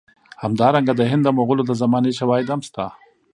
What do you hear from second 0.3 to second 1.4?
همدارنګه د هند د